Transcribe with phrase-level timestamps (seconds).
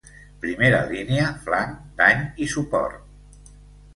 [0.45, 3.45] Primera línia, Flanc, Dany i Suport.